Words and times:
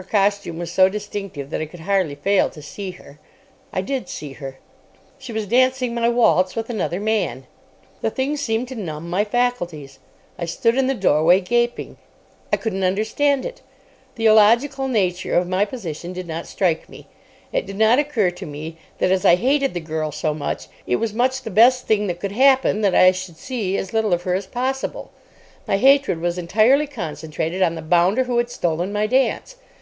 Her 0.00 0.04
costume 0.04 0.60
was 0.60 0.70
so 0.70 0.88
distinctive 0.88 1.50
that 1.50 1.60
I 1.60 1.66
could 1.66 1.80
hardly 1.80 2.14
fail 2.14 2.50
to 2.50 2.62
see 2.62 2.92
her. 2.92 3.18
I 3.72 3.80
did 3.80 4.08
see 4.08 4.34
her. 4.34 4.60
She 5.18 5.32
was 5.32 5.44
dancing 5.48 5.92
my 5.92 6.08
waltz 6.08 6.54
with 6.54 6.70
another 6.70 7.00
man. 7.00 7.48
The 8.00 8.10
thing 8.10 8.36
seemed 8.36 8.68
to 8.68 8.76
numb 8.76 9.10
my 9.10 9.24
faculties. 9.24 9.98
I 10.38 10.44
stood 10.44 10.76
in 10.78 10.86
the 10.86 10.94
doorway, 10.94 11.40
gaping. 11.40 11.96
I 12.52 12.56
couldn't 12.58 12.84
understand 12.84 13.44
it. 13.44 13.60
The 14.14 14.26
illogical 14.26 14.86
nature 14.86 15.34
of 15.34 15.48
my 15.48 15.64
position 15.64 16.12
did 16.12 16.28
not 16.28 16.46
strike 16.46 16.88
me. 16.88 17.08
It 17.52 17.66
did 17.66 17.76
not 17.76 17.98
occur 17.98 18.30
to 18.30 18.46
me 18.46 18.76
that 18.98 19.10
as 19.10 19.24
I 19.24 19.34
hated 19.34 19.74
the 19.74 19.80
girl 19.80 20.12
so 20.12 20.32
much, 20.32 20.68
it 20.86 20.94
was 21.02 21.12
much 21.12 21.42
the 21.42 21.50
best 21.50 21.88
thing 21.88 22.06
that 22.06 22.20
could 22.20 22.30
happen 22.30 22.82
that 22.82 22.94
I 22.94 23.10
should 23.10 23.36
see 23.36 23.76
as 23.76 23.92
little 23.92 24.12
of 24.12 24.22
her 24.22 24.34
as 24.34 24.46
possible. 24.46 25.10
My 25.66 25.76
hatred 25.76 26.20
was 26.20 26.38
entirely 26.38 26.86
concentrated 26.86 27.62
on 27.62 27.74
the 27.74 27.82
bounder 27.82 28.22
who 28.22 28.38
had 28.38 28.48
stolen 28.48 28.92
my 28.92 29.08
dance. 29.08 29.56